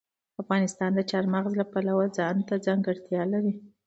افغانستان 0.41 0.89
د 0.95 0.99
چار 1.11 1.25
مغز 1.33 1.53
د 1.57 1.61
پلوه 1.71 2.05
ځانته 2.17 2.53
ځانګړتیا 2.65 3.21
لري. 3.33 3.53